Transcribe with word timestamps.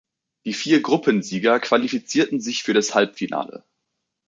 Die 0.45 0.53
vier 0.55 0.81
Gruppensieger 0.81 1.59
qualifizierten 1.59 2.39
sich 2.41 2.63
für 2.63 2.73
das 2.73 2.95
Halbfinale. 2.95 3.63